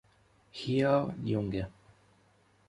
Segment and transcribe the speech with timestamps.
[0.65, 1.69] Ihr Junge